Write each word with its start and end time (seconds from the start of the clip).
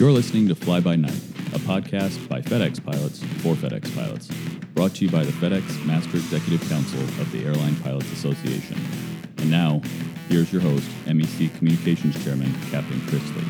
You're 0.00 0.12
listening 0.12 0.48
to 0.48 0.54
Fly 0.54 0.80
By 0.80 0.96
Night, 0.96 1.20
a 1.52 1.58
podcast 1.58 2.26
by 2.26 2.40
FedEx 2.40 2.82
pilots 2.82 3.22
for 3.42 3.54
FedEx 3.54 3.94
pilots, 3.94 4.28
brought 4.72 4.94
to 4.94 5.04
you 5.04 5.10
by 5.10 5.24
the 5.24 5.32
FedEx 5.32 5.84
Master 5.84 6.16
Executive 6.16 6.66
Council 6.70 7.00
of 7.00 7.30
the 7.30 7.44
Airline 7.44 7.76
Pilots 7.82 8.10
Association. 8.10 8.78
And 9.36 9.50
now, 9.50 9.82
here's 10.30 10.50
your 10.54 10.62
host, 10.62 10.88
MEC 11.04 11.54
Communications 11.58 12.24
Chairman, 12.24 12.50
Captain 12.70 12.98
Chris 13.08 13.28
Lee. 13.36 13.44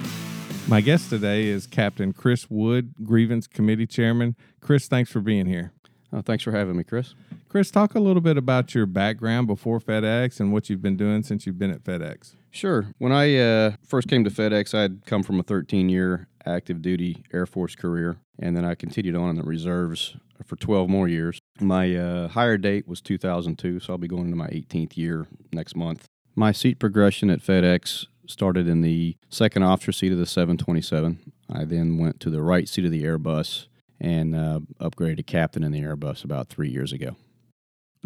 My 0.67 0.81
guest 0.81 1.09
today 1.09 1.47
is 1.47 1.69
Captain 1.69 2.13
Chris 2.13 2.51
Wood, 2.51 2.95
Grievance 3.05 3.47
Committee 3.47 3.87
Chairman. 3.87 4.35
Chris, 4.61 4.89
thanks 4.89 5.09
for 5.09 5.21
being 5.21 5.47
here. 5.47 5.71
Oh, 6.13 6.21
thanks 6.21 6.43
for 6.43 6.51
having 6.51 6.77
me, 6.77 6.83
Chris. 6.83 7.15
Chris, 7.49 7.71
talk 7.71 7.95
a 7.95 8.01
little 8.01 8.23
bit 8.23 8.37
about 8.37 8.75
your 8.75 8.87
background 8.87 9.47
before 9.47 9.79
FedEx 9.79 10.41
and 10.41 10.53
what 10.53 10.69
you've 10.69 10.83
been 10.83 10.97
doing 10.97 11.23
since 11.23 11.47
you've 11.47 11.61
been 11.61 11.71
at 11.71 11.85
FedEx. 11.85 12.35
Sure. 12.51 12.89
When 12.99 13.13
I 13.13 13.37
uh, 13.37 13.77
first 13.87 14.09
came 14.09 14.25
to 14.25 14.31
FedEx, 14.31 14.75
I'd 14.75 15.07
come 15.07 15.23
from 15.23 15.39
a 15.39 15.45
13 15.45 15.89
year 15.89 16.27
active 16.47 16.83
duty 16.83 17.25
Air 17.33 17.47
Force 17.47 17.75
career, 17.75 18.19
and 18.39 18.57
then 18.57 18.65
I 18.65 18.75
continued 18.75 19.17
on 19.17 19.31
in 19.31 19.37
the 19.37 19.43
reserves 19.43 20.17
for 20.45 20.57
12 20.57 20.89
more 20.89 21.09
years. 21.09 21.39
My 21.61 21.95
uh, 21.95 22.29
hire 22.29 22.59
date 22.59 22.89
was 22.89 23.01
2002, 23.01 23.81
so 23.81 23.93
I'll 23.93 23.99
be 23.99 24.09
going 24.09 24.25
into 24.25 24.37
my 24.37 24.49
18th 24.49 24.97
year 24.97 25.27
next 25.53 25.77
month. 25.77 26.07
My 26.35 26.53
seat 26.53 26.79
progression 26.79 27.31
at 27.31 27.41
FedEx 27.41 28.07
started 28.27 28.69
in 28.69 28.81
the 28.81 29.17
second 29.29 29.63
officer 29.63 29.93
seat 29.93 30.13
of 30.13 30.19
the 30.19 30.27
727. 30.27 31.33
I 31.53 31.65
then 31.65 31.99
went 31.99 32.21
to 32.21 32.31
the 32.31 32.43
right 32.43 32.69
seat 32.69 32.85
of 32.85 32.93
the 32.93 33.05
Airbus 33.05 33.67
and 34.01 34.35
uh, 34.35 34.61
upgraded 34.81 35.19
to 35.19 35.23
captain 35.23 35.63
in 35.63 35.73
the 35.73 35.83
Airbus 35.83 36.25
about 36.25 36.49
three 36.49 36.71
years 36.71 36.93
ago. 36.93 37.17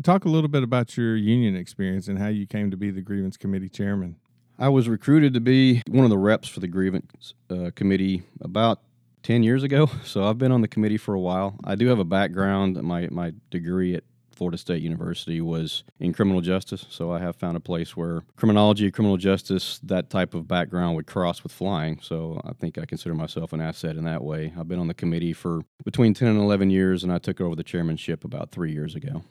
Talk 0.02 0.24
a 0.24 0.28
little 0.28 0.48
bit 0.48 0.64
about 0.64 0.96
your 0.96 1.14
union 1.14 1.54
experience 1.54 2.08
and 2.08 2.18
how 2.18 2.26
you 2.26 2.46
came 2.46 2.70
to 2.72 2.76
be 2.76 2.90
the 2.90 3.00
Grievance 3.00 3.36
Committee 3.36 3.68
Chairman. 3.68 4.16
I 4.58 4.68
was 4.68 4.88
recruited 4.88 5.34
to 5.34 5.40
be 5.40 5.82
one 5.88 6.04
of 6.04 6.10
the 6.10 6.18
reps 6.18 6.48
for 6.48 6.60
the 6.60 6.68
grievance 6.68 7.34
uh, 7.50 7.70
committee 7.74 8.22
about 8.40 8.80
10 9.24 9.42
years 9.42 9.62
ago. 9.62 9.90
So 10.04 10.24
I've 10.24 10.38
been 10.38 10.52
on 10.52 10.60
the 10.60 10.68
committee 10.68 10.96
for 10.96 11.14
a 11.14 11.20
while. 11.20 11.56
I 11.64 11.74
do 11.74 11.88
have 11.88 11.98
a 11.98 12.04
background. 12.04 12.80
My, 12.82 13.08
my 13.10 13.32
degree 13.50 13.94
at 13.94 14.04
Florida 14.34 14.58
State 14.58 14.82
University 14.82 15.40
was 15.40 15.82
in 15.98 16.12
criminal 16.12 16.40
justice. 16.40 16.86
So 16.88 17.10
I 17.12 17.18
have 17.18 17.36
found 17.36 17.56
a 17.56 17.60
place 17.60 17.96
where 17.96 18.22
criminology, 18.36 18.90
criminal 18.90 19.16
justice, 19.16 19.80
that 19.82 20.10
type 20.10 20.34
of 20.34 20.46
background 20.46 20.94
would 20.96 21.06
cross 21.06 21.42
with 21.42 21.52
flying. 21.52 21.98
So 22.00 22.40
I 22.44 22.52
think 22.52 22.78
I 22.78 22.84
consider 22.84 23.14
myself 23.14 23.52
an 23.52 23.60
asset 23.60 23.96
in 23.96 24.04
that 24.04 24.22
way. 24.22 24.52
I've 24.58 24.68
been 24.68 24.78
on 24.78 24.88
the 24.88 24.94
committee 24.94 25.32
for 25.32 25.62
between 25.84 26.14
10 26.14 26.28
and 26.28 26.38
11 26.38 26.70
years, 26.70 27.02
and 27.02 27.12
I 27.12 27.18
took 27.18 27.40
over 27.40 27.56
the 27.56 27.64
chairmanship 27.64 28.24
about 28.24 28.50
three 28.50 28.72
years 28.72 28.94
ago. 28.94 29.22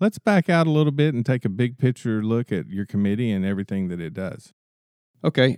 Let's 0.00 0.18
back 0.18 0.48
out 0.48 0.66
a 0.66 0.70
little 0.70 0.92
bit 0.92 1.14
and 1.14 1.26
take 1.26 1.44
a 1.44 1.48
big 1.48 1.76
picture 1.76 2.22
look 2.22 2.52
at 2.52 2.68
your 2.68 2.86
committee 2.86 3.32
and 3.32 3.44
everything 3.44 3.88
that 3.88 4.00
it 4.00 4.14
does. 4.14 4.52
Okay. 5.24 5.56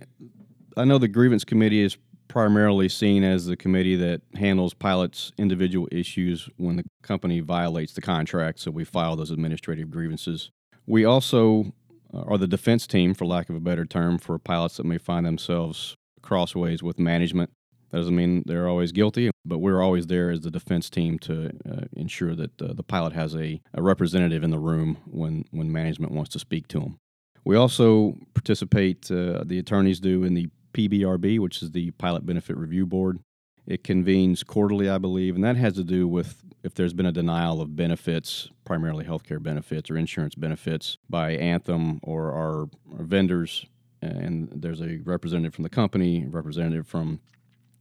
I 0.75 0.85
know 0.85 0.97
the 0.97 1.07
grievance 1.07 1.43
committee 1.43 1.81
is 1.81 1.97
primarily 2.27 2.89
seen 2.89 3.23
as 3.23 3.45
the 3.45 3.57
committee 3.57 3.95
that 3.97 4.21
handles 4.35 4.73
pilots' 4.73 5.31
individual 5.37 5.87
issues 5.91 6.49
when 6.57 6.77
the 6.77 6.85
company 7.03 7.41
violates 7.41 7.93
the 7.93 8.01
contract, 8.01 8.59
so 8.59 8.71
we 8.71 8.85
file 8.85 9.15
those 9.15 9.31
administrative 9.31 9.91
grievances. 9.91 10.49
We 10.87 11.03
also 11.03 11.73
uh, 12.13 12.21
are 12.21 12.37
the 12.37 12.47
defense 12.47 12.87
team, 12.87 13.13
for 13.13 13.25
lack 13.25 13.49
of 13.49 13.55
a 13.55 13.59
better 13.59 13.85
term, 13.85 14.17
for 14.17 14.39
pilots 14.39 14.77
that 14.77 14.85
may 14.85 14.97
find 14.97 15.25
themselves 15.25 15.97
crossways 16.21 16.81
with 16.81 16.97
management 16.97 17.51
that 17.91 17.97
doesn't 17.97 18.15
mean 18.15 18.43
they're 18.45 18.69
always 18.69 18.91
guilty, 18.91 19.31
but 19.43 19.59
we're 19.59 19.81
always 19.81 20.07
there 20.07 20.31
as 20.31 20.41
the 20.41 20.51
defense 20.51 20.89
team 20.89 21.19
to 21.19 21.51
uh, 21.69 21.85
ensure 21.93 22.35
that 22.35 22.61
uh, 22.61 22.73
the 22.73 22.83
pilot 22.83 23.13
has 23.13 23.35
a, 23.35 23.61
a, 23.73 23.81
representative 23.81 24.43
in 24.43 24.49
the 24.49 24.59
room 24.59 24.97
when, 25.05 25.45
when 25.51 25.71
management 25.71 26.13
wants 26.13 26.29
to 26.31 26.39
speak 26.39 26.67
to 26.69 26.79
them. 26.79 26.97
We 27.43 27.57
also 27.57 28.17
participate, 28.33 29.11
uh, 29.11 29.43
the 29.45 29.59
attorneys 29.59 29.99
do, 29.99 30.23
in 30.23 30.35
the 30.35 30.47
PBRB, 30.73 31.39
which 31.39 31.61
is 31.61 31.71
the 31.71 31.91
Pilot 31.91 32.25
Benefit 32.25 32.55
Review 32.55 32.85
Board. 32.85 33.19
It 33.67 33.83
convenes 33.83 34.43
quarterly, 34.43 34.89
I 34.89 34.97
believe, 34.97 35.35
and 35.35 35.43
that 35.43 35.57
has 35.57 35.73
to 35.73 35.83
do 35.83 36.07
with 36.07 36.43
if 36.63 36.75
there's 36.75 36.93
been 36.93 37.05
a 37.05 37.11
denial 37.11 37.59
of 37.59 37.75
benefits, 37.75 38.49
primarily 38.65 39.03
healthcare 39.03 39.41
benefits 39.41 39.89
or 39.89 39.97
insurance 39.97 40.35
benefits, 40.35 40.97
by 41.09 41.31
Anthem 41.31 41.99
or 42.03 42.31
our, 42.31 42.69
our 42.97 43.03
vendors. 43.03 43.65
And 44.01 44.49
there's 44.53 44.81
a 44.81 44.99
representative 45.03 45.53
from 45.55 45.63
the 45.63 45.69
company, 45.69 46.25
representative 46.27 46.87
from 46.87 47.19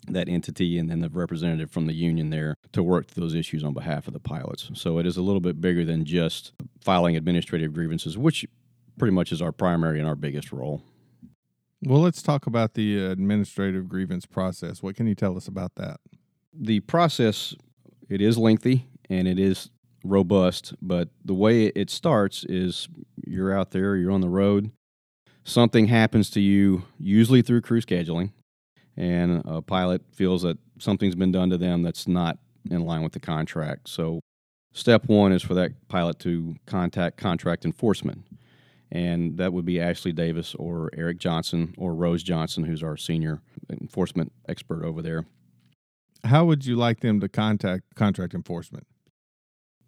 that 0.09 0.29
entity 0.29 0.79
and 0.79 0.91
then 0.91 1.01
the 1.01 1.09
representative 1.09 1.71
from 1.71 1.87
the 1.87 1.93
union 1.93 2.31
there 2.31 2.57
to 2.73 2.83
work 2.83 3.09
those 3.09 3.35
issues 3.35 3.63
on 3.63 3.75
behalf 3.75 4.07
of 4.07 4.13
the 4.13 4.21
pilots. 4.21 4.71
So 4.75 4.99
it 4.99 5.07
is 5.07 5.17
a 5.17 5.23
little 5.23 5.41
bit 5.41 5.61
bigger 5.61 5.85
than 5.85 6.05
just 6.05 6.53
filing 6.81 7.17
administrative 7.17 7.73
grievances, 7.73 8.17
which 8.17 8.47
pretty 8.99 9.13
much 9.13 9.33
is 9.33 9.43
our 9.43 9.53
primary 9.53 9.99
and 9.99 10.09
our 10.09 10.17
biggest 10.17 10.53
role. 10.53 10.83
Well, 11.83 12.01
let's 12.01 12.23
talk 12.23 12.47
about 12.47 12.75
the 12.75 13.07
uh, 13.07 13.11
administrative 13.11 13.89
grievance 13.89 14.27
process. 14.27 14.83
What 14.83 14.97
can 14.97 15.07
you 15.07 15.15
tell 15.15 15.37
us 15.37 15.49
about 15.49 15.77
that? 15.77 16.01
The 16.53 16.81
process 16.81 17.55
it 18.09 18.21
is 18.21 18.37
lengthy 18.37 18.87
and 19.09 19.27
it 19.27 19.39
is 19.39 19.71
robust, 20.05 20.75
but 20.83 21.09
the 21.25 21.35
way 21.35 21.67
it 21.67 21.91
starts 21.91 22.45
is 22.45 22.89
you're 23.27 23.57
out 23.57 23.71
there, 23.71 23.97
you're 23.97 24.11
on 24.11 24.21
the 24.21 24.29
road, 24.29 24.73
something 25.45 25.87
happens 25.87 26.29
to 26.31 26.41
you 26.41 26.85
usually 26.99 27.43
through 27.43 27.63
crew 27.63 27.81
scheduling 27.81 28.33
and 28.97 29.43
a 29.45 29.63
pilot 29.63 30.03
feels 30.13 30.43
that 30.43 30.59
something's 30.79 31.15
been 31.15 31.33
done 31.33 31.51
to 31.51 31.59
them 31.59 31.83
that's 31.83 32.09
not 32.09 32.39
in 32.71 32.85
line 32.85 33.03
with 33.03 33.13
the 33.13 33.21
contract. 33.21 33.89
So, 33.89 34.21
step 34.73 35.07
one 35.07 35.33
is 35.33 35.43
for 35.43 35.55
that 35.55 35.73
pilot 35.89 36.19
to 36.21 36.55
contact 36.67 37.17
contract 37.17 37.65
enforcement. 37.65 38.25
And 38.93 39.37
that 39.39 39.53
would 39.53 39.65
be 39.65 39.81
Ashley 39.81 40.13
Davis 40.13 40.55
or 40.57 40.91
Eric 40.97 41.19
Johnson 41.19 41.75
or 41.79 41.95
Rose 41.95 42.23
Johnson, 42.23 42.65
who's 42.65 42.83
our 42.83 42.97
senior 42.97 43.41
enforcement 43.71 44.33
expert 44.49 44.85
over 44.85 45.01
there. 45.01 45.27
How 46.25 46.45
would 46.45 46.67
you 46.67 46.77
like 46.77 47.01
them 47.01 47.21
to 47.21 47.29
contact 47.29 47.95
contract 47.95 48.35
enforcement? 48.35 48.87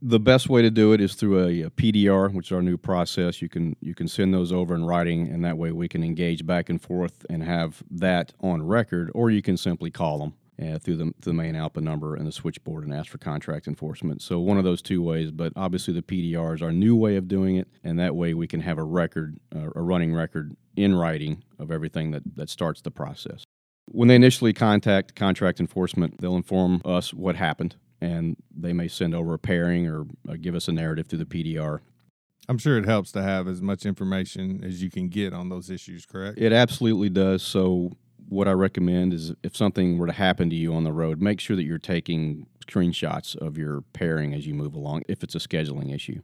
The 0.02 0.18
best 0.18 0.48
way 0.48 0.62
to 0.62 0.70
do 0.70 0.92
it 0.92 1.00
is 1.00 1.14
through 1.14 1.38
a, 1.38 1.62
a, 1.62 1.70
PDR, 1.70 2.32
which 2.34 2.48
is 2.48 2.52
our 2.52 2.60
new 2.60 2.76
process. 2.76 3.40
You 3.40 3.48
can 3.48 3.76
you 3.80 3.94
can 3.94 4.08
send 4.08 4.34
those 4.34 4.52
over 4.52 4.74
in 4.74 4.84
writing, 4.84 5.28
and 5.28 5.44
that 5.44 5.56
way 5.56 5.70
we 5.70 5.88
can 5.88 6.02
engage 6.02 6.44
back 6.44 6.68
and 6.68 6.82
forth 6.82 7.24
and 7.30 7.44
have 7.44 7.82
that 7.90 8.34
on 8.40 8.66
record. 8.66 9.12
Or 9.14 9.30
you 9.30 9.42
can 9.42 9.56
simply 9.56 9.92
call 9.92 10.18
them 10.18 10.34
uh, 10.60 10.78
through 10.80 10.96
the, 10.96 11.14
the 11.20 11.32
main 11.32 11.54
ALPA 11.54 11.80
number 11.80 12.16
and 12.16 12.26
the 12.26 12.32
switchboard 12.32 12.82
and 12.82 12.92
ask 12.92 13.10
for 13.10 13.18
contract 13.18 13.68
enforcement. 13.68 14.22
So 14.22 14.40
one 14.40 14.58
of 14.58 14.64
those 14.64 14.82
two 14.82 15.02
ways. 15.02 15.30
But 15.30 15.52
obviously 15.54 15.94
the 15.94 16.02
PDR 16.02 16.56
is 16.56 16.62
our 16.62 16.72
new 16.72 16.96
way 16.96 17.14
of 17.16 17.28
doing 17.28 17.54
it, 17.56 17.68
and 17.84 17.98
that 18.00 18.16
way 18.16 18.34
we 18.34 18.48
can 18.48 18.60
have 18.60 18.78
a 18.78 18.84
record, 18.84 19.38
uh, 19.54 19.70
a 19.76 19.80
running 19.80 20.12
record 20.12 20.56
in 20.74 20.96
writing 20.96 21.44
of 21.60 21.70
everything 21.70 22.10
that 22.10 22.22
that 22.34 22.50
starts 22.50 22.80
the 22.80 22.90
process. 22.90 23.44
When 23.86 24.08
they 24.08 24.16
initially 24.16 24.52
contact 24.52 25.14
contract 25.14 25.60
enforcement, 25.60 26.20
they'll 26.20 26.36
inform 26.36 26.82
us 26.84 27.14
what 27.14 27.36
happened 27.36 27.76
and 28.02 28.36
they 28.54 28.72
may 28.72 28.88
send 28.88 29.14
over 29.14 29.32
a 29.32 29.38
pairing 29.38 29.86
or 29.86 30.04
uh, 30.28 30.34
give 30.38 30.56
us 30.56 30.66
a 30.66 30.72
narrative 30.72 31.06
through 31.06 31.20
the 31.20 31.24
PDR. 31.24 31.78
I'm 32.48 32.58
sure 32.58 32.76
it 32.76 32.84
helps 32.84 33.12
to 33.12 33.22
have 33.22 33.46
as 33.46 33.62
much 33.62 33.86
information 33.86 34.64
as 34.64 34.82
you 34.82 34.90
can 34.90 35.08
get 35.08 35.32
on 35.32 35.48
those 35.48 35.70
issues, 35.70 36.04
correct? 36.04 36.38
It 36.38 36.52
absolutely 36.52 37.08
does. 37.08 37.42
So, 37.42 37.92
what 38.28 38.48
I 38.48 38.52
recommend 38.52 39.12
is 39.12 39.32
if 39.42 39.56
something 39.56 39.98
were 39.98 40.06
to 40.06 40.12
happen 40.12 40.50
to 40.50 40.56
you 40.56 40.74
on 40.74 40.84
the 40.84 40.92
road, 40.92 41.20
make 41.20 41.38
sure 41.38 41.54
that 41.54 41.64
you're 41.64 41.78
taking 41.78 42.46
screenshots 42.66 43.36
of 43.36 43.56
your 43.56 43.82
pairing 43.92 44.34
as 44.34 44.46
you 44.46 44.54
move 44.54 44.74
along 44.74 45.02
if 45.08 45.22
it's 45.22 45.34
a 45.34 45.38
scheduling 45.38 45.94
issue. 45.94 46.20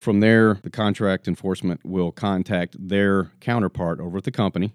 From 0.00 0.20
there, 0.20 0.60
the 0.62 0.70
contract 0.70 1.26
enforcement 1.26 1.80
will 1.84 2.12
contact 2.12 2.76
their 2.78 3.32
counterpart 3.40 4.00
over 4.00 4.18
at 4.18 4.24
the 4.24 4.30
company 4.30 4.72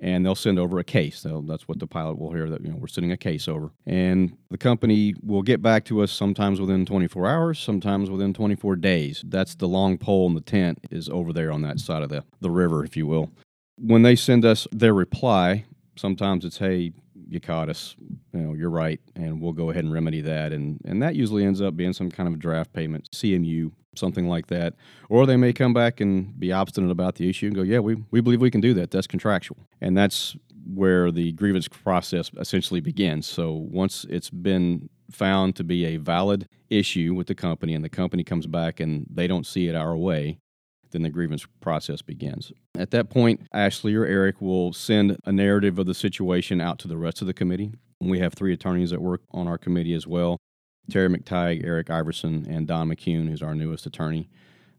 and 0.00 0.24
they'll 0.24 0.34
send 0.34 0.58
over 0.58 0.78
a 0.78 0.84
case. 0.84 1.24
That's 1.24 1.68
what 1.68 1.78
the 1.78 1.86
pilot 1.86 2.18
will 2.18 2.32
hear 2.32 2.48
that 2.50 2.62
you 2.64 2.70
know 2.70 2.76
we're 2.76 2.88
sending 2.88 3.12
a 3.12 3.16
case 3.16 3.46
over, 3.46 3.70
and 3.86 4.36
the 4.50 4.58
company 4.58 5.14
will 5.22 5.42
get 5.42 5.62
back 5.62 5.84
to 5.86 6.02
us 6.02 6.10
sometimes 6.10 6.60
within 6.60 6.86
24 6.86 7.26
hours, 7.26 7.58
sometimes 7.58 8.10
within 8.10 8.34
24 8.34 8.76
days. 8.76 9.22
That's 9.26 9.54
the 9.54 9.68
long 9.68 9.98
pole 9.98 10.26
in 10.26 10.34
the 10.34 10.40
tent 10.40 10.78
is 10.90 11.08
over 11.08 11.32
there 11.32 11.52
on 11.52 11.62
that 11.62 11.78
side 11.78 12.02
of 12.02 12.08
the 12.08 12.24
the 12.40 12.50
river, 12.50 12.84
if 12.84 12.96
you 12.96 13.06
will. 13.06 13.30
When 13.76 14.02
they 14.02 14.16
send 14.16 14.44
us 14.44 14.66
their 14.72 14.94
reply, 14.94 15.64
sometimes 15.96 16.44
it's 16.44 16.58
hey 16.58 16.92
you 17.28 17.38
caught 17.40 17.68
us 17.68 17.94
you 18.32 18.40
know 18.40 18.54
you're 18.54 18.70
right 18.70 19.00
and 19.14 19.40
we'll 19.40 19.52
go 19.52 19.70
ahead 19.70 19.84
and 19.84 19.92
remedy 19.92 20.20
that 20.20 20.52
and 20.52 20.80
and 20.84 21.02
that 21.02 21.14
usually 21.14 21.44
ends 21.44 21.60
up 21.60 21.76
being 21.76 21.92
some 21.92 22.10
kind 22.10 22.28
of 22.28 22.38
draft 22.38 22.72
payment 22.72 23.08
cmu 23.14 23.70
something 23.96 24.28
like 24.28 24.46
that. 24.48 24.74
Or 25.08 25.26
they 25.26 25.36
may 25.36 25.52
come 25.52 25.72
back 25.72 26.00
and 26.00 26.38
be 26.38 26.52
obstinate 26.52 26.90
about 26.90 27.16
the 27.16 27.28
issue 27.28 27.46
and 27.46 27.54
go, 27.54 27.62
yeah, 27.62 27.80
we, 27.80 27.96
we 28.10 28.20
believe 28.20 28.40
we 28.40 28.50
can 28.50 28.60
do 28.60 28.74
that. 28.74 28.90
That's 28.90 29.06
contractual. 29.06 29.58
And 29.80 29.96
that's 29.96 30.36
where 30.72 31.10
the 31.10 31.32
grievance 31.32 31.68
process 31.68 32.30
essentially 32.38 32.80
begins. 32.80 33.26
So 33.26 33.52
once 33.52 34.06
it's 34.08 34.30
been 34.30 34.88
found 35.10 35.56
to 35.56 35.64
be 35.64 35.86
a 35.86 35.96
valid 35.96 36.46
issue 36.68 37.14
with 37.14 37.26
the 37.26 37.34
company 37.34 37.74
and 37.74 37.84
the 37.84 37.88
company 37.88 38.22
comes 38.22 38.46
back 38.46 38.78
and 38.80 39.06
they 39.10 39.26
don't 39.26 39.46
see 39.46 39.66
it 39.66 39.74
our 39.74 39.96
way, 39.96 40.38
then 40.92 41.02
the 41.02 41.10
grievance 41.10 41.46
process 41.60 42.02
begins. 42.02 42.52
At 42.76 42.90
that 42.90 43.10
point, 43.10 43.42
Ashley 43.52 43.94
or 43.94 44.04
Eric 44.04 44.40
will 44.40 44.72
send 44.72 45.16
a 45.24 45.32
narrative 45.32 45.78
of 45.78 45.86
the 45.86 45.94
situation 45.94 46.60
out 46.60 46.78
to 46.80 46.88
the 46.88 46.96
rest 46.96 47.20
of 47.20 47.26
the 47.26 47.34
committee. 47.34 47.72
We 48.00 48.18
have 48.20 48.34
three 48.34 48.52
attorneys 48.52 48.90
that 48.90 49.02
work 49.02 49.22
on 49.32 49.46
our 49.46 49.58
committee 49.58 49.94
as 49.94 50.06
well. 50.06 50.38
Terry 50.88 51.08
McTighe, 51.08 51.64
Eric 51.64 51.90
Iverson, 51.90 52.46
and 52.48 52.66
Don 52.66 52.88
McCune, 52.88 53.28
who's 53.28 53.42
our 53.42 53.54
newest 53.54 53.86
attorney. 53.86 54.28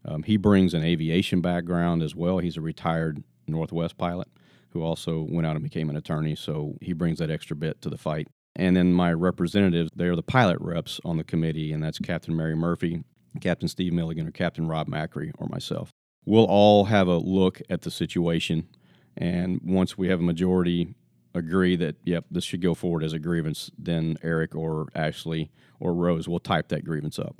Um, 0.04 0.22
he 0.22 0.36
brings 0.36 0.74
an 0.74 0.82
aviation 0.82 1.40
background 1.40 2.02
as 2.02 2.14
well. 2.14 2.38
He's 2.38 2.56
a 2.56 2.60
retired 2.60 3.22
Northwest 3.46 3.96
pilot. 3.98 4.28
who 4.72 4.82
also 4.82 5.26
went 5.30 5.46
out 5.46 5.54
and 5.54 5.62
became 5.62 5.90
an 5.90 5.96
attorney. 5.96 6.34
So 6.34 6.76
he 6.80 6.92
brings 6.92 7.18
that 7.18 7.30
extra 7.30 7.54
bit 7.54 7.80
to 7.82 7.90
the 7.90 7.98
fight. 7.98 8.28
And 8.56 8.76
then 8.76 8.92
my 8.92 9.12
representatives, 9.12 9.90
they 9.94 10.06
are 10.06 10.16
the 10.16 10.22
pilot 10.22 10.58
reps 10.60 11.00
on 11.04 11.16
the 11.16 11.24
committee, 11.24 11.72
and 11.72 11.82
that's 11.82 11.98
Captain 11.98 12.36
Mary 12.36 12.54
Murphy, 12.54 13.02
Captain 13.40 13.68
Steve 13.68 13.92
Milligan, 13.92 14.26
or 14.26 14.30
Captain 14.30 14.68
Rob 14.68 14.88
Macri, 14.88 15.32
or 15.38 15.46
myself. 15.48 15.90
We'll 16.26 16.44
all 16.44 16.84
have 16.84 17.08
a 17.08 17.16
look 17.16 17.60
at 17.70 17.82
the 17.82 17.90
situation, 17.90 18.68
and 19.16 19.60
once 19.64 19.96
we 19.96 20.08
have 20.08 20.20
a 20.20 20.22
majority 20.22 20.94
agree 21.34 21.76
that, 21.76 21.96
yep, 22.04 22.24
this 22.30 22.44
should 22.44 22.60
go 22.60 22.74
forward 22.74 23.02
as 23.02 23.12
a 23.12 23.18
grievance, 23.18 23.70
then 23.78 24.16
Eric 24.22 24.54
or 24.54 24.88
Ashley 24.94 25.50
or 25.80 25.94
Rose 25.94 26.28
will 26.28 26.40
type 26.40 26.68
that 26.68 26.84
grievance 26.84 27.18
up. 27.18 27.36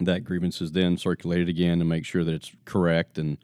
That 0.00 0.24
grievance 0.24 0.60
is 0.60 0.72
then 0.72 0.96
circulated 0.96 1.48
again 1.48 1.78
to 1.78 1.84
make 1.84 2.04
sure 2.04 2.24
that 2.24 2.34
it's 2.34 2.52
correct 2.64 3.18
and 3.18 3.38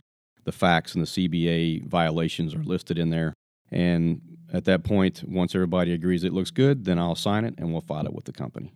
the 0.45 0.53
facts 0.53 0.95
and 0.95 1.07
the 1.07 1.29
CBA 1.29 1.87
violations 1.87 2.55
are 2.55 2.63
listed 2.63 2.99
in 2.99 3.11
there. 3.11 3.35
And 3.71 4.23
at 4.53 4.65
that 4.65 4.85
point, 4.85 5.25
once 5.27 5.55
everybody 5.55 5.93
agrees 5.93 6.25
it 6.25 6.33
looks 6.33 6.51
good, 6.51 6.85
then 6.85 6.99
I'll 6.99 7.17
sign 7.17 7.45
it 7.45 7.55
and 7.59 7.73
we'll 7.73 7.81
file 7.81 8.07
it 8.07 8.15
with 8.15 8.25
the 8.25 8.33
company. 8.33 8.73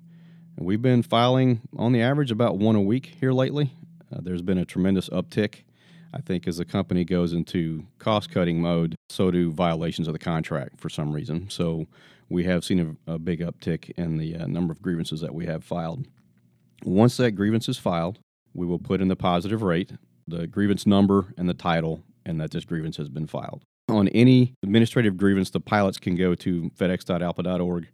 And 0.57 0.67
we've 0.67 0.83
been 0.83 1.03
filing 1.03 1.63
on 1.77 1.93
the 1.93 2.03
average 2.03 2.31
about 2.31 2.59
one 2.59 2.77
a 2.77 2.83
week 2.83 3.15
here 3.21 3.33
lately. 3.33 3.73
Uh, 4.13 4.19
there's 4.21 4.43
been 4.43 4.59
a 4.59 4.65
tremendous 4.65 5.09
uptick. 5.09 5.63
I 6.13 6.21
think 6.21 6.49
as 6.49 6.57
the 6.57 6.65
company 6.65 7.05
goes 7.05 7.33
into 7.33 7.85
cost 7.99 8.31
cutting 8.31 8.61
mode, 8.61 8.97
so 9.09 9.31
do 9.31 9.51
violations 9.51 10.09
of 10.09 10.13
the 10.13 10.19
contract 10.19 10.81
for 10.81 10.89
some 10.89 11.13
reason. 11.13 11.49
So 11.51 11.87
we 12.29 12.45
have 12.45 12.65
seen 12.65 12.99
a, 13.07 13.15
a 13.15 13.19
big 13.19 13.41
uptick 13.41 13.91
in 13.97 14.17
the 14.17 14.37
uh, 14.37 14.47
number 14.47 14.73
of 14.73 14.83
grievances 14.83 15.21
that 15.21 15.35
we 15.35 15.47
have 15.47 15.65
filed. 15.65 16.07
Once 16.85 17.17
that 17.19 17.33
grievance 17.33 17.69
is 17.69 17.79
filed, 17.79 18.19
we 18.55 18.67
will 18.67 18.79
put 18.79 19.01
in 19.01 19.09
the 19.09 19.17
positive 19.17 19.63
rate, 19.63 19.93
the 20.27 20.47
grievance 20.47 20.87
number, 20.87 21.33
and 21.37 21.49
the 21.49 21.55
title, 21.55 22.03
and 22.27 22.41
that 22.41 22.51
this 22.51 22.65
grievance 22.65 22.97
has 22.97 23.09
been 23.09 23.27
filed. 23.27 23.63
On 23.89 24.09
any 24.09 24.55
administrative 24.63 25.17
grievance, 25.17 25.51
the 25.51 25.61
pilots 25.61 25.99
can 25.99 26.17
go 26.17 26.35
to 26.37 26.71
fedex.alpa.org 26.79 27.89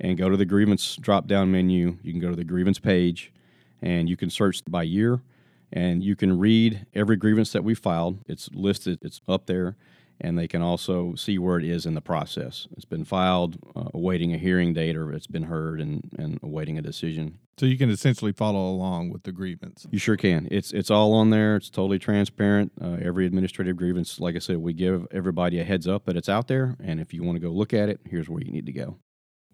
and 0.00 0.18
go 0.18 0.28
to 0.28 0.36
the 0.36 0.44
grievance 0.44 0.96
drop 0.96 1.26
down 1.26 1.50
menu. 1.50 1.98
You 2.02 2.12
can 2.12 2.20
go 2.20 2.30
to 2.30 2.36
the 2.36 2.44
grievance 2.44 2.78
page 2.78 3.32
and 3.82 4.08
you 4.08 4.16
can 4.16 4.30
search 4.30 4.62
by 4.68 4.82
year 4.82 5.20
and 5.72 6.02
you 6.02 6.16
can 6.16 6.38
read 6.38 6.86
every 6.94 7.16
grievance 7.16 7.52
that 7.52 7.64
we 7.64 7.74
filed. 7.74 8.20
It's 8.26 8.48
listed, 8.52 8.98
it's 9.02 9.20
up 9.28 9.46
there, 9.46 9.76
and 10.20 10.38
they 10.38 10.48
can 10.48 10.62
also 10.62 11.14
see 11.14 11.38
where 11.38 11.58
it 11.58 11.64
is 11.64 11.86
in 11.86 11.94
the 11.94 12.00
process. 12.00 12.66
It's 12.76 12.84
been 12.84 13.04
filed, 13.04 13.58
uh, 13.74 13.90
awaiting 13.92 14.32
a 14.32 14.38
hearing 14.38 14.72
date, 14.72 14.96
or 14.96 15.12
it's 15.12 15.26
been 15.26 15.44
heard 15.44 15.80
and, 15.80 16.10
and 16.18 16.38
awaiting 16.42 16.78
a 16.78 16.82
decision. 16.82 17.38
So 17.58 17.66
you 17.66 17.78
can 17.78 17.90
essentially 17.90 18.32
follow 18.32 18.70
along 18.70 19.10
with 19.10 19.22
the 19.22 19.32
grievance. 19.32 19.86
You 19.90 19.98
sure 19.98 20.16
can. 20.16 20.46
It's 20.50 20.72
it's 20.72 20.90
all 20.90 21.14
on 21.14 21.30
there. 21.30 21.56
It's 21.56 21.70
totally 21.70 21.98
transparent. 21.98 22.72
Uh, 22.80 22.96
every 23.02 23.26
administrative 23.26 23.76
grievance, 23.76 24.20
like 24.20 24.36
I 24.36 24.40
said, 24.40 24.58
we 24.58 24.72
give 24.72 25.06
everybody 25.10 25.58
a 25.58 25.64
heads 25.64 25.88
up 25.88 26.04
that 26.04 26.16
it's 26.16 26.28
out 26.28 26.48
there, 26.48 26.76
and 26.82 27.00
if 27.00 27.14
you 27.14 27.22
want 27.22 27.36
to 27.36 27.40
go 27.40 27.50
look 27.50 27.72
at 27.72 27.88
it, 27.88 28.00
here's 28.04 28.28
where 28.28 28.42
you 28.42 28.52
need 28.52 28.66
to 28.66 28.72
go. 28.72 28.98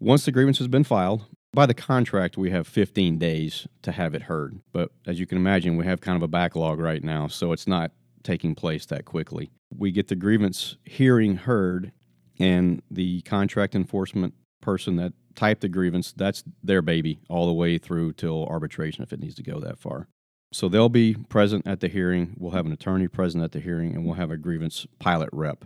Once 0.01 0.25
the 0.25 0.33
grievance 0.33 0.59
has 0.59 0.67
been 0.67 0.83
filed, 0.83 1.27
by 1.55 1.67
the 1.67 1.75
contract, 1.75 2.39
we 2.39 2.51
have 2.51 2.67
15 2.67 3.19
days 3.19 3.67
to 3.83 3.93
have 3.93 4.15
it 4.15 4.23
heard. 4.23 4.61
But 4.73 4.91
as 5.07 5.21
you 5.21 5.27
can 5.27 5.39
imagine, 5.39 5.77
we 5.77 5.85
have 5.85 6.01
kind 6.01 6.17
of 6.17 6.23
a 6.23 6.29
backlog 6.29 6.79
right 6.79 7.05
now, 7.05 7.29
so 7.29 7.53
it's 7.53 7.67
not 7.67 7.93
taking 8.23 8.55
place 8.55 8.87
that 8.87 9.05
quickly. 9.05 9.51
We 9.77 9.91
get 9.91 10.09
the 10.09 10.17
grievance 10.17 10.77
hearing 10.85 11.37
heard, 11.37 11.93
and 12.39 12.83
the 12.91 13.21
contract 13.23 13.75
enforcement 13.75 14.35
person 14.61 14.97
that 14.97 15.13
typed 15.35 15.61
the 15.61 15.69
grievance, 15.69 16.13
that's 16.13 16.45
their 16.63 16.83
baby 16.83 17.19
all 17.29 17.47
the 17.47 17.53
way 17.53 17.79
through 17.79 18.13
till 18.15 18.47
arbitration 18.47 19.03
if 19.03 19.13
it 19.13 19.21
needs 19.21 19.35
to 19.35 19.43
go 19.43 19.61
that 19.61 19.79
far. 19.79 20.09
So 20.53 20.69
they'll 20.69 20.89
be 20.89 21.15
present 21.15 21.67
at 21.67 21.81
the 21.81 21.89
hearing. 21.89 22.35
We'll 22.39 22.53
have 22.53 22.67
an 22.67 22.73
attorney 22.73 23.09
present 23.09 23.43
at 23.43 23.53
the 23.53 23.61
hearing, 23.61 23.95
and 23.95 24.05
we'll 24.05 24.15
have 24.15 24.31
a 24.31 24.37
grievance 24.37 24.87
pilot 24.99 25.31
rep 25.33 25.65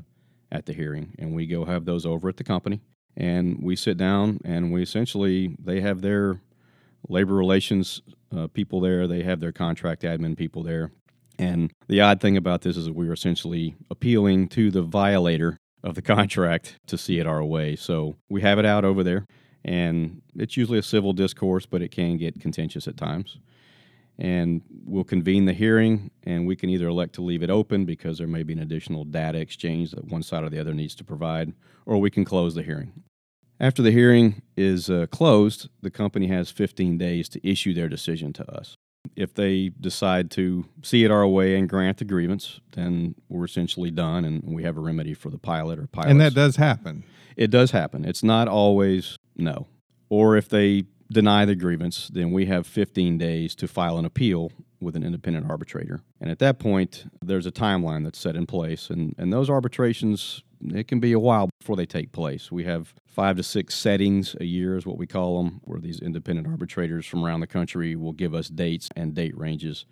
at 0.51 0.67
the 0.67 0.73
hearing. 0.73 1.15
And 1.19 1.35
we 1.35 1.47
go 1.47 1.65
have 1.65 1.85
those 1.85 2.07
over 2.07 2.29
at 2.29 2.37
the 2.37 2.45
company 2.45 2.81
and 3.17 3.63
we 3.63 3.77
sit 3.77 3.97
down 3.97 4.41
and 4.45 4.73
we 4.73 4.83
essentially 4.83 5.57
they 5.63 5.81
have 5.81 6.03
their 6.03 6.41
labor 7.09 7.35
relations 7.35 8.03
uh, 8.37 8.49
people 8.49 8.81
there. 8.81 9.07
They 9.07 9.23
have 9.23 9.41
their 9.41 9.53
contract 9.53 10.03
admin 10.03 10.37
people 10.37 10.63
there. 10.63 10.91
And 11.39 11.73
the 11.87 12.01
odd 12.01 12.21
thing 12.21 12.37
about 12.37 12.63
this 12.63 12.77
is 12.77 12.91
we 12.91 13.09
are 13.09 13.13
essentially 13.13 13.77
appealing 13.91 14.49
to 14.49 14.71
the 14.71 14.83
violator 14.83 15.59
of 15.83 15.95
the 15.95 16.03
contract 16.15 16.79
to 16.87 16.99
see 16.99 17.19
it 17.19 17.27
our 17.27 17.45
way. 17.45 17.77
So 17.77 18.17
we 18.29 18.43
have 18.43 18.59
it 18.59 18.67
out 18.67 18.85
over 18.85 19.03
there 19.03 19.27
and 19.67 20.23
it's 20.37 20.57
usually 20.57 20.79
a 20.79 20.83
civil 20.83 21.13
discourse 21.13 21.67
but 21.67 21.83
it 21.83 21.91
can 21.91 22.17
get 22.17 22.41
contentious 22.41 22.87
at 22.89 22.97
times 22.97 23.39
and 24.19 24.63
we'll 24.85 25.05
convene 25.05 25.45
the 25.45 25.53
hearing 25.53 26.11
and 26.25 26.47
we 26.47 26.57
can 26.57 26.71
either 26.71 26.89
elect 26.89 27.15
to 27.15 27.23
leave 27.23 27.43
it 27.43 27.51
open 27.51 27.85
because 27.85 28.19
there 28.19 28.27
may 28.27 28.43
be 28.43 28.53
an 28.55 28.59
additional 28.61 29.05
data 29.05 29.39
exchange 29.39 29.91
that 29.91 30.07
one 30.07 30.23
side 30.23 30.43
or 30.43 30.49
the 30.51 30.59
other 30.61 30.73
needs 30.75 30.95
to 30.95 31.05
provide 31.05 31.53
or 31.85 31.99
we 31.99 32.11
can 32.11 32.25
close 32.25 32.55
the 32.55 32.63
hearing. 32.63 32.93
After 33.61 33.83
the 33.83 33.91
hearing 33.91 34.43
is 34.57 34.89
uh, 34.91 35.07
closed 35.11 35.69
the 35.83 35.91
company 35.91 36.29
has 36.29 36.51
15 36.51 36.99
days 36.99 37.29
to 37.31 37.47
issue 37.49 37.75
their 37.75 37.89
decision 37.89 38.33
to 38.35 38.51
us. 38.51 38.75
If 39.15 39.35
they 39.35 39.69
decide 39.81 40.31
to 40.33 40.67
see 40.83 41.05
it 41.05 41.11
our 41.11 41.27
way 41.27 41.57
and 41.57 41.69
grant 41.69 41.99
the 41.99 42.05
grievance 42.05 42.61
then 42.73 43.15
we're 43.29 43.45
essentially 43.45 43.91
done 43.91 44.25
and 44.25 44.43
we 44.45 44.63
have 44.63 44.77
a 44.77 44.81
remedy 44.81 45.15
for 45.15 45.31
the 45.31 45.39
pilot 45.39 45.79
or 45.79 45.87
pilot 45.87 46.11
And 46.11 46.21
that 46.21 46.35
does 46.35 46.57
happen. 46.57 47.05
it 47.37 47.51
does 47.51 47.71
happen. 47.71 48.05
It's 48.05 48.23
not 48.23 48.49
always 48.49 49.17
no. 49.37 49.67
Or 50.09 50.37
if 50.37 50.49
they 50.49 50.85
deny 51.11 51.45
the 51.45 51.55
grievance, 51.55 52.09
then 52.13 52.33
we 52.33 52.47
have 52.47 52.67
15 52.67 53.19
days 53.19 53.55
to 53.57 53.69
file 53.69 53.99
an 53.99 54.05
appeal 54.05 54.53
with 54.81 54.97
an 54.97 55.03
independent 55.03 55.49
arbitrator. 55.49 56.01
And 56.21 56.31
at 56.31 56.39
that 56.41 56.59
point, 56.59 57.05
there's 57.23 57.47
a 57.47 57.53
timeline 57.53 58.05
that's 58.05 58.19
set 58.19 58.37
in 58.37 58.47
place. 58.47 58.91
And, 58.91 59.15
and 59.19 59.33
those 59.33 59.49
arbitrations, 59.49 60.43
it 60.63 60.89
can 60.89 61.01
be 61.01 61.13
a 61.13 61.19
while 61.19 61.49
before 61.61 61.77
they 61.77 61.87
take 61.87 62.13
place. 62.13 62.53
We 62.53 62.65
have 62.65 62.95
five 63.07 63.37
to 63.37 63.43
six 63.43 63.75
settings 63.75 64.37
a 64.41 64.45
year, 64.45 64.77
is 64.77 64.87
what 64.87 64.99
we 64.99 65.07
call 65.07 65.43
them, 65.43 65.61
where 65.65 65.81
these 65.81 66.01
independent 66.01 66.47
arbitrators 66.47 67.07
from 67.07 67.25
around 67.25 67.41
the 67.41 67.47
country 67.47 67.97
will 67.97 68.13
give 68.13 68.35
us 68.35 68.49
dates 68.49 68.89
and 68.95 69.15
date 69.15 69.37
ranges 69.37 69.87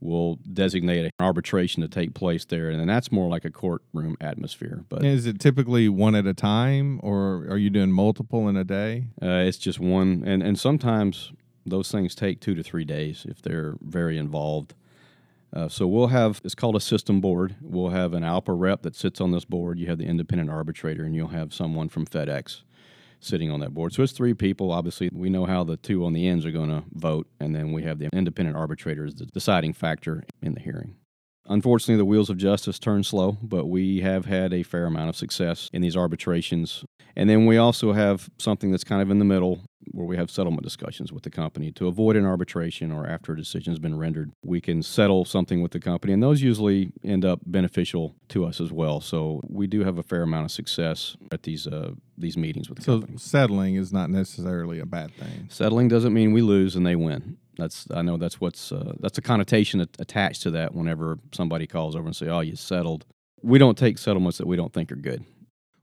will 0.00 0.36
designate 0.52 1.04
an 1.04 1.10
arbitration 1.20 1.82
to 1.82 1.88
take 1.88 2.14
place 2.14 2.44
there, 2.44 2.70
and 2.70 2.78
then 2.78 2.86
that's 2.86 3.10
more 3.10 3.28
like 3.28 3.44
a 3.44 3.50
courtroom 3.50 4.16
atmosphere. 4.20 4.84
But 4.88 5.04
Is 5.04 5.26
it 5.26 5.40
typically 5.40 5.88
one 5.88 6.14
at 6.14 6.26
a 6.26 6.34
time, 6.34 7.00
or 7.02 7.46
are 7.48 7.58
you 7.58 7.70
doing 7.70 7.90
multiple 7.92 8.48
in 8.48 8.56
a 8.56 8.64
day? 8.64 9.08
uh, 9.22 9.26
it's 9.46 9.58
just 9.58 9.80
one, 9.80 10.22
and 10.26 10.42
and 10.42 10.58
sometimes 10.58 11.32
those 11.66 11.90
things 11.90 12.14
take 12.14 12.40
two 12.40 12.54
to 12.54 12.62
three 12.62 12.84
days 12.84 13.26
if 13.28 13.42
they're 13.42 13.76
very 13.82 14.16
involved. 14.16 14.74
Uh, 15.52 15.68
so 15.68 15.86
we'll 15.86 16.08
have 16.08 16.40
it's 16.44 16.54
called 16.54 16.76
a 16.76 16.80
system 16.80 17.20
board. 17.20 17.56
We'll 17.60 17.88
have 17.90 18.12
an 18.12 18.22
ALPA 18.22 18.52
rep 18.58 18.82
that 18.82 18.94
sits 18.94 19.20
on 19.20 19.32
this 19.32 19.44
board. 19.46 19.78
You 19.78 19.86
have 19.86 19.98
the 19.98 20.04
independent 20.06 20.50
arbitrator, 20.50 21.04
and 21.04 21.14
you'll 21.14 21.28
have 21.28 21.52
someone 21.54 21.88
from 21.88 22.06
FedEx 22.06 22.62
sitting 23.20 23.50
on 23.50 23.60
that 23.60 23.74
board. 23.74 23.92
So 23.92 24.02
it's 24.02 24.12
three 24.12 24.34
people. 24.34 24.72
Obviously, 24.72 25.10
we 25.12 25.28
know 25.28 25.46
how 25.46 25.64
the 25.64 25.76
two 25.76 26.04
on 26.04 26.12
the 26.12 26.26
ends 26.26 26.46
are 26.46 26.50
going 26.50 26.70
to 26.70 26.84
vote, 26.92 27.26
and 27.40 27.54
then 27.54 27.72
we 27.72 27.82
have 27.82 27.98
the 27.98 28.08
independent 28.12 28.56
arbitrator 28.56 29.04
as 29.06 29.14
the 29.14 29.26
deciding 29.26 29.72
factor 29.72 30.24
in 30.42 30.54
the 30.54 30.60
hearing. 30.60 30.94
Unfortunately, 31.48 31.96
the 31.96 32.04
wheels 32.04 32.30
of 32.30 32.36
justice 32.36 32.78
turn 32.78 33.02
slow, 33.02 33.38
but 33.42 33.66
we 33.66 34.00
have 34.00 34.26
had 34.26 34.52
a 34.52 34.62
fair 34.62 34.86
amount 34.86 35.08
of 35.08 35.16
success 35.16 35.70
in 35.72 35.82
these 35.82 35.96
arbitrations. 35.96 36.84
And 37.16 37.28
then 37.28 37.46
we 37.46 37.56
also 37.56 37.92
have 37.92 38.30
something 38.38 38.70
that's 38.70 38.84
kind 38.84 39.02
of 39.02 39.10
in 39.10 39.18
the 39.18 39.24
middle 39.24 39.62
where 39.92 40.06
we 40.06 40.16
have 40.16 40.30
settlement 40.30 40.62
discussions 40.62 41.12
with 41.12 41.22
the 41.22 41.30
company 41.30 41.72
to 41.72 41.88
avoid 41.88 42.16
an 42.16 42.26
arbitration 42.26 42.92
or 42.92 43.06
after 43.06 43.32
a 43.32 43.36
decision 43.36 43.72
has 43.72 43.78
been 43.78 43.98
rendered. 43.98 44.30
We 44.44 44.60
can 44.60 44.82
settle 44.82 45.24
something 45.24 45.62
with 45.62 45.72
the 45.72 45.80
company, 45.80 46.12
and 46.12 46.22
those 46.22 46.42
usually 46.42 46.92
end 47.02 47.24
up 47.24 47.40
beneficial 47.46 48.14
to 48.28 48.44
us 48.44 48.60
as 48.60 48.70
well. 48.70 49.00
So 49.00 49.40
we 49.48 49.66
do 49.66 49.84
have 49.84 49.98
a 49.98 50.02
fair 50.02 50.22
amount 50.22 50.44
of 50.44 50.50
success 50.50 51.16
at 51.32 51.44
these 51.44 51.66
uh, 51.66 51.92
these 52.16 52.36
meetings 52.36 52.68
with 52.68 52.78
the 52.78 52.84
So 52.84 53.00
company. 53.00 53.18
So 53.18 53.28
settling 53.28 53.74
is 53.76 53.92
not 53.92 54.10
necessarily 54.10 54.78
a 54.78 54.86
bad 54.86 55.14
thing. 55.14 55.48
Settling 55.50 55.88
doesn't 55.88 56.12
mean 56.12 56.32
we 56.32 56.42
lose 56.42 56.76
and 56.76 56.86
they 56.86 56.96
win. 56.96 57.38
That's 57.58 57.86
I 57.92 58.02
know 58.02 58.16
that's 58.16 58.40
what's 58.40 58.72
uh, 58.72 58.94
that's 59.00 59.18
a 59.18 59.22
connotation 59.22 59.80
attached 59.80 60.42
to 60.42 60.50
that. 60.52 60.74
Whenever 60.74 61.18
somebody 61.32 61.66
calls 61.66 61.96
over 61.96 62.06
and 62.06 62.16
say, 62.16 62.28
"Oh, 62.28 62.40
you 62.40 62.56
settled," 62.56 63.04
we 63.42 63.58
don't 63.58 63.76
take 63.76 63.98
settlements 63.98 64.38
that 64.38 64.46
we 64.46 64.56
don't 64.56 64.72
think 64.72 64.92
are 64.92 64.96
good. 64.96 65.24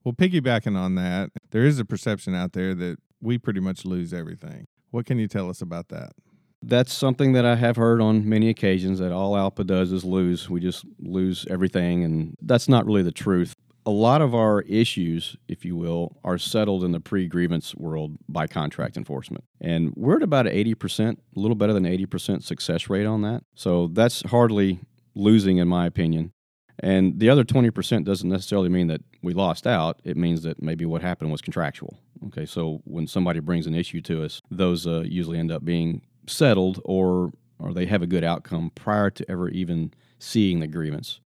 Well, 0.03 0.13
piggybacking 0.13 0.77
on 0.77 0.95
that, 0.95 1.31
there 1.51 1.65
is 1.65 1.79
a 1.79 1.85
perception 1.85 2.33
out 2.33 2.53
there 2.53 2.73
that 2.75 2.97
we 3.21 3.37
pretty 3.37 3.59
much 3.59 3.85
lose 3.85 4.13
everything. 4.13 4.65
What 4.91 5.05
can 5.05 5.19
you 5.19 5.27
tell 5.27 5.49
us 5.49 5.61
about 5.61 5.89
that? 5.89 6.13
That's 6.61 6.93
something 6.93 7.33
that 7.33 7.45
I 7.45 7.55
have 7.55 7.75
heard 7.75 8.01
on 8.01 8.27
many 8.27 8.49
occasions 8.49 8.99
that 8.99 9.11
all 9.11 9.33
ALPA 9.33 9.67
does 9.67 9.91
is 9.91 10.05
lose. 10.05 10.49
We 10.49 10.61
just 10.61 10.85
lose 10.99 11.45
everything, 11.49 12.03
and 12.03 12.35
that's 12.41 12.69
not 12.69 12.85
really 12.85 13.03
the 13.03 13.11
truth. 13.11 13.53
A 13.85 13.91
lot 13.91 14.21
of 14.21 14.33
our 14.33 14.61
issues, 14.61 15.37
if 15.47 15.63
you 15.63 15.75
will, 15.75 16.17
are 16.23 16.37
settled 16.37 16.83
in 16.83 16.91
the 16.91 16.99
pre 16.99 17.27
grievance 17.27 17.75
world 17.75 18.17
by 18.27 18.47
contract 18.47 18.97
enforcement. 18.97 19.43
And 19.61 19.93
we're 19.95 20.17
at 20.17 20.23
about 20.23 20.47
80%, 20.47 21.11
a 21.11 21.39
little 21.39 21.55
better 21.55 21.73
than 21.73 21.83
80% 21.83 22.43
success 22.43 22.89
rate 22.89 23.05
on 23.05 23.21
that. 23.21 23.43
So 23.53 23.87
that's 23.87 24.23
hardly 24.29 24.79
losing, 25.13 25.57
in 25.57 25.67
my 25.67 25.85
opinion. 25.85 26.31
And 26.79 27.19
the 27.19 27.29
other 27.29 27.43
20% 27.43 28.03
doesn't 28.03 28.27
necessarily 28.27 28.69
mean 28.69 28.87
that 28.87 29.01
we 29.21 29.33
lost 29.33 29.65
out. 29.65 30.01
It 30.03 30.17
means 30.17 30.43
that 30.43 30.61
maybe 30.61 30.85
what 30.85 31.01
happened 31.01 31.31
was 31.31 31.41
contractual. 31.41 31.97
Okay, 32.27 32.45
so 32.45 32.81
when 32.85 33.07
somebody 33.07 33.39
brings 33.39 33.65
an 33.67 33.75
issue 33.75 34.01
to 34.01 34.23
us, 34.23 34.41
those 34.51 34.85
uh, 34.85 35.03
usually 35.05 35.39
end 35.39 35.51
up 35.51 35.63
being 35.63 36.01
settled 36.27 36.81
or, 36.83 37.31
or 37.59 37.73
they 37.73 37.85
have 37.85 38.01
a 38.01 38.07
good 38.07 38.23
outcome 38.23 38.71
prior 38.75 39.09
to 39.09 39.31
ever 39.31 39.49
even 39.49 39.93
seeing 40.19 40.59
the 40.59 40.67
grievance. 40.67 41.21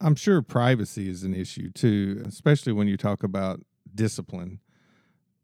I'm 0.00 0.14
sure 0.14 0.42
privacy 0.42 1.08
is 1.08 1.24
an 1.24 1.34
issue 1.34 1.70
too, 1.70 2.22
especially 2.26 2.72
when 2.72 2.88
you 2.88 2.96
talk 2.96 3.22
about 3.22 3.60
discipline. 3.94 4.60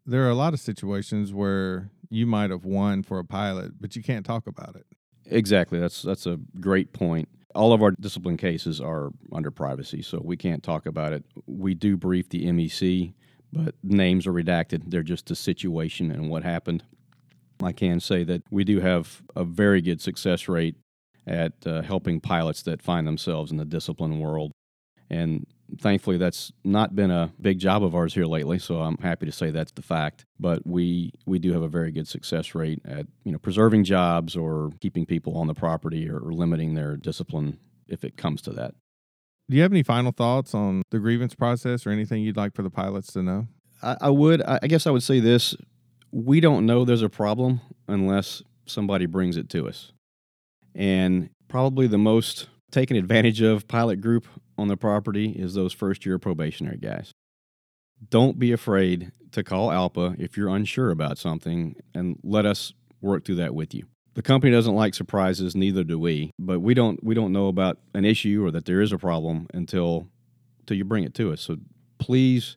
There 0.07 0.25
are 0.25 0.31
a 0.31 0.35
lot 0.35 0.55
of 0.55 0.61
situations 0.61 1.33
where 1.33 1.91
you 2.11 2.27
might 2.27 2.51
have 2.51 2.65
won 2.65 3.03
for 3.03 3.19
a 3.19 3.25
pilot, 3.25 3.73
but 3.81 3.97
you 3.97 4.03
can't 4.03 4.25
talk 4.25 4.47
about 4.47 4.77
it. 4.77 4.87
Exactly. 5.27 5.79
That's 5.79 6.03
that's 6.03 6.27
a 6.27 6.39
great 6.61 6.93
point. 6.93 7.29
All 7.55 7.73
of 7.73 7.83
our 7.83 7.93
discipline 7.93 8.37
cases 8.37 8.81
are 8.81 9.11
under 9.33 9.51
privacy, 9.51 10.03
so 10.03 10.21
we 10.23 10.37
can't 10.37 10.63
talk 10.63 10.87
about 10.87 11.13
it. 11.13 11.25
We 11.47 11.75
do 11.75 11.97
brief 11.97 12.29
the 12.29 12.45
MEC, 12.47 13.15
but 13.53 13.75
names 13.83 14.27
are 14.27 14.33
redacted. 14.33 14.83
They're 14.91 15.03
just 15.03 15.27
the 15.27 15.37
situation 15.37 16.11
and 16.11 16.29
what 16.29 16.43
happened. 16.43 16.85
I 17.63 17.73
can 17.73 18.01
say 18.01 18.25
that 18.25 18.43
we 18.51 18.65
do 18.65 18.81
have 18.81 19.23
a 19.37 19.45
very 19.45 19.81
good 19.81 20.01
success 20.01 20.49
rate 20.49 20.77
at 21.26 21.52
uh, 21.66 21.83
helping 21.83 22.21
pilots 22.21 22.62
that 22.62 22.83
find 22.83 23.07
themselves 23.07 23.50
in 23.50 23.57
the 23.57 23.64
discipline 23.64 24.19
world. 24.19 24.52
And 25.11 25.47
thankfully, 25.81 26.16
that's 26.16 26.52
not 26.64 26.95
been 26.95 27.11
a 27.11 27.33
big 27.40 27.59
job 27.59 27.85
of 27.85 27.95
ours 27.95 28.14
here 28.14 28.26
lately. 28.26 28.59
So 28.59 28.81
I'm 28.81 28.99
happy 28.99 29.26
to 29.26 29.33
say 29.33 29.50
that's 29.50 29.73
the 29.73 29.83
fact. 29.83 30.25
But 30.38 30.66
we 30.66 31.12
we 31.26 31.38
do 31.38 31.52
have 31.52 31.62
a 31.62 31.69
very 31.69 31.90
good 31.93 32.09
success 32.09 32.54
rate 32.54 32.81
at 32.85 33.07
you 33.25 33.33
know 33.33 33.38
preserving 33.38 33.85
jobs 33.85 34.37
or 34.37 34.71
keeping 34.81 35.07
people 35.07 35.37
on 35.37 35.47
the 35.47 35.54
property 35.54 36.09
or, 36.09 36.19
or 36.19 36.33
limiting 36.33 36.75
their 36.75 36.97
discipline 36.97 37.59
if 37.88 38.04
it 38.04 38.16
comes 38.16 38.43
to 38.43 38.50
that. 38.52 38.75
Do 39.50 39.57
you 39.57 39.62
have 39.62 39.73
any 39.73 39.83
final 39.83 40.12
thoughts 40.12 40.54
on 40.54 40.83
the 40.90 40.99
grievance 40.99 41.35
process 41.35 41.87
or 41.87 41.90
anything 41.90 42.23
you'd 42.23 42.37
like 42.37 42.54
for 42.54 42.62
the 42.62 42.71
pilots 42.71 43.12
to 43.12 43.23
know? 43.23 43.47
I, 43.83 43.97
I 44.02 44.11
would. 44.11 44.43
I 44.43 44.66
guess 44.66 44.87
I 44.87 44.90
would 44.90 45.02
say 45.02 45.21
this: 45.21 45.54
we 46.11 46.40
don't 46.40 46.64
know 46.64 46.85
there's 46.85 47.02
a 47.02 47.11
problem 47.11 47.61
unless 47.88 48.43
somebody 48.66 49.07
brings 49.07 49.37
it 49.37 49.50
to 49.50 49.69
us. 49.69 49.93
And 50.75 51.31
probably 51.49 51.87
the 51.87 51.99
most 51.99 52.49
taken 52.71 52.97
advantage 52.97 53.40
of 53.40 53.69
pilot 53.69 54.00
group 54.00 54.26
on 54.59 54.69
the 54.69 54.76
property 54.76 55.31
is 55.31 55.54
those 55.54 55.73
first 55.73 56.04
year 56.04 56.19
probationary 56.19 56.78
guys. 56.78 57.12
Don't 58.11 58.38
be 58.38 58.52
afraid 58.52 59.12
to 59.33 59.43
call 59.43 59.69
ALPA 59.69 60.19
if 60.19 60.37
you're 60.37 60.54
unsure 60.54 60.90
about 60.90 61.19
something 61.19 61.76
and 61.95 62.19
let 62.23 62.45
us 62.45 62.73
work 63.00 63.25
through 63.25 63.37
that 63.37 63.54
with 63.54 63.75
you. 63.75 63.87
The 64.14 64.23
company 64.23 64.52
doesn't 64.52 64.75
like 64.75 64.95
surprises, 64.95 65.57
neither 65.57 65.83
do 65.83 65.99
we, 65.99 66.31
but 66.38 66.61
we 66.61 66.75
don't 66.75 67.02
we 67.02 67.14
don't 67.14 67.33
know 67.33 67.49
about 67.49 67.78
an 67.95 68.04
issue 68.04 68.45
or 68.45 68.50
that 68.52 68.64
there 68.64 68.81
is 68.81 68.93
a 68.93 68.99
problem 68.99 69.49
until 69.52 70.09
until 70.61 70.76
you 70.76 70.85
bring 70.85 71.04
it 71.04 71.14
to 71.14 71.33
us. 71.33 71.40
So 71.40 71.57
please 71.99 72.57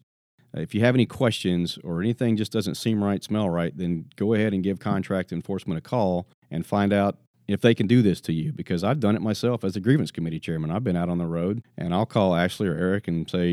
uh, 0.55 0.61
if 0.61 0.73
you 0.73 0.81
have 0.81 0.95
any 0.95 1.05
questions 1.05 1.77
or 1.83 2.01
anything 2.01 2.37
just 2.37 2.51
doesn't 2.51 2.75
seem 2.75 3.03
right, 3.03 3.23
smell 3.23 3.49
right, 3.49 3.75
then 3.75 4.05
go 4.15 4.33
ahead 4.33 4.53
and 4.53 4.63
give 4.63 4.79
contract 4.79 5.31
enforcement 5.31 5.77
a 5.77 5.81
call 5.81 6.27
and 6.49 6.65
find 6.65 6.93
out 6.93 7.17
if 7.47 7.61
they 7.61 7.73
can 7.73 7.87
do 7.87 8.01
this 8.01 8.19
to 8.21 8.33
you 8.33 8.51
because 8.51 8.83
I've 8.83 8.99
done 8.99 9.15
it 9.15 9.21
myself 9.21 9.63
as 9.63 9.75
a 9.75 9.79
grievance 9.79 10.11
committee 10.11 10.39
chairman. 10.39 10.71
I've 10.71 10.83
been 10.83 10.97
out 10.97 11.09
on 11.09 11.17
the 11.17 11.25
road 11.25 11.63
and 11.77 11.93
I'll 11.93 12.05
call 12.05 12.35
Ashley 12.35 12.67
or 12.67 12.75
Eric 12.75 13.07
and 13.07 13.29
say, 13.29 13.51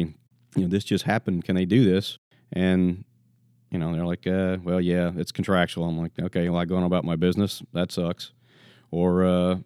you 0.56 0.62
know, 0.62 0.68
this 0.68 0.84
just 0.84 1.04
happened. 1.04 1.44
Can 1.44 1.56
they 1.56 1.64
do 1.64 1.84
this? 1.84 2.18
And 2.52 3.04
you 3.70 3.78
know, 3.78 3.92
they're 3.92 4.06
like, 4.06 4.24
uh, 4.26 4.58
well, 4.62 4.80
yeah, 4.80 5.10
it's 5.16 5.32
contractual. 5.32 5.84
I'm 5.88 5.98
like, 5.98 6.12
okay, 6.20 6.48
well, 6.48 6.60
I 6.60 6.64
go 6.64 6.76
on 6.76 6.84
about 6.84 7.04
my 7.04 7.16
business. 7.16 7.60
That 7.72 7.90
sucks. 7.90 8.30
Or 8.92 9.24
uh, 9.24 9.56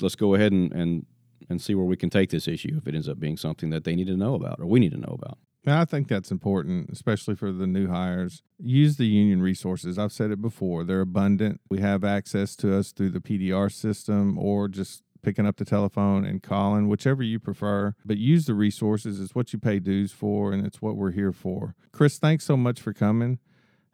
let's 0.00 0.16
go 0.16 0.34
ahead 0.34 0.52
and, 0.52 0.70
and 0.72 1.06
and 1.50 1.62
see 1.62 1.74
where 1.74 1.86
we 1.86 1.96
can 1.96 2.10
take 2.10 2.28
this 2.30 2.46
issue 2.46 2.76
if 2.76 2.86
it 2.86 2.94
ends 2.94 3.08
up 3.08 3.18
being 3.18 3.36
something 3.36 3.70
that 3.70 3.84
they 3.84 3.96
need 3.96 4.06
to 4.06 4.16
know 4.16 4.34
about 4.34 4.60
or 4.60 4.66
we 4.66 4.80
need 4.80 4.92
to 4.92 4.98
know 4.98 5.16
about. 5.18 5.38
I 5.70 5.84
think 5.84 6.08
that's 6.08 6.30
important, 6.30 6.90
especially 6.90 7.34
for 7.34 7.52
the 7.52 7.66
new 7.66 7.88
hires. 7.88 8.42
Use 8.58 8.96
the 8.96 9.06
union 9.06 9.42
resources. 9.42 9.98
I've 9.98 10.12
said 10.12 10.30
it 10.30 10.40
before, 10.40 10.84
they're 10.84 11.00
abundant. 11.00 11.60
We 11.68 11.80
have 11.80 12.04
access 12.04 12.56
to 12.56 12.76
us 12.76 12.92
through 12.92 13.10
the 13.10 13.20
PDR 13.20 13.72
system 13.72 14.38
or 14.38 14.68
just 14.68 15.02
picking 15.22 15.46
up 15.46 15.56
the 15.56 15.64
telephone 15.64 16.24
and 16.24 16.42
calling, 16.42 16.88
whichever 16.88 17.22
you 17.22 17.38
prefer. 17.38 17.94
But 18.04 18.18
use 18.18 18.46
the 18.46 18.54
resources. 18.54 19.20
It's 19.20 19.34
what 19.34 19.52
you 19.52 19.58
pay 19.58 19.78
dues 19.78 20.12
for, 20.12 20.52
and 20.52 20.66
it's 20.66 20.80
what 20.80 20.96
we're 20.96 21.10
here 21.10 21.32
for. 21.32 21.74
Chris, 21.92 22.18
thanks 22.18 22.44
so 22.44 22.56
much 22.56 22.80
for 22.80 22.92
coming. 22.92 23.38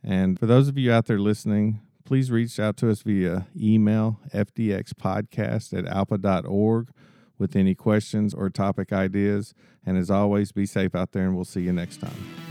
And 0.02 0.38
for 0.38 0.46
those 0.46 0.68
of 0.68 0.76
you 0.76 0.92
out 0.92 1.06
there 1.06 1.18
listening, 1.18 1.80
please 2.04 2.30
reach 2.30 2.60
out 2.60 2.76
to 2.78 2.90
us 2.90 3.02
via 3.02 3.46
email, 3.58 4.20
fdxpodcast 4.32 5.76
at 5.76 5.84
alpa.org 5.86 6.88
with 7.38 7.56
any 7.56 7.74
questions 7.74 8.34
or 8.34 8.50
topic 8.50 8.92
ideas. 8.92 9.54
And 9.84 9.96
as 9.96 10.10
always, 10.10 10.52
be 10.52 10.66
safe 10.66 10.94
out 10.94 11.12
there, 11.12 11.24
and 11.24 11.34
we'll 11.34 11.44
see 11.44 11.62
you 11.62 11.72
next 11.72 12.00
time. 12.00 12.43